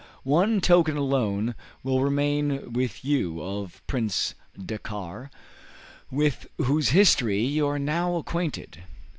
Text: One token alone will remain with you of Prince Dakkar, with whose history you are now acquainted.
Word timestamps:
One 0.23 0.61
token 0.61 0.97
alone 0.97 1.53
will 1.83 2.01
remain 2.01 2.73
with 2.73 3.05
you 3.05 3.39
of 3.39 3.83
Prince 3.85 4.33
Dakkar, 4.57 5.29
with 6.09 6.47
whose 6.57 6.89
history 6.89 7.41
you 7.43 7.67
are 7.67 7.77
now 7.77 8.15
acquainted. 8.15 8.81